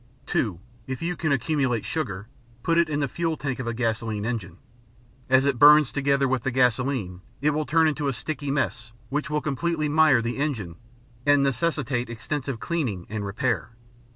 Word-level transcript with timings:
(2) 0.25 0.59
If 0.87 1.03
you 1.03 1.15
can 1.15 1.31
accumulate 1.31 1.85
sugar, 1.85 2.27
put 2.63 2.79
it 2.79 2.89
in 2.89 3.01
the 3.01 3.07
fuel 3.07 3.37
tank 3.37 3.59
of 3.59 3.67
a 3.67 3.73
gasoline 3.75 4.25
engine. 4.25 4.57
As 5.29 5.45
it 5.45 5.59
burns 5.59 5.91
together 5.91 6.27
with 6.27 6.41
the 6.41 6.49
gasoline, 6.49 7.21
it 7.39 7.51
will 7.51 7.67
turn 7.67 7.87
into 7.87 8.07
a 8.07 8.13
sticky 8.13 8.49
mess 8.49 8.93
which 9.09 9.29
will 9.29 9.41
completely 9.41 9.87
mire 9.87 10.19
the 10.23 10.37
engine 10.37 10.77
and 11.23 11.43
necessitate 11.43 12.09
extensive 12.09 12.59
cleaning 12.59 13.05
and 13.11 13.23
repair. 13.27 13.73